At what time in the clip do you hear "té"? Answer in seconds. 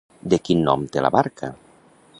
0.95-1.05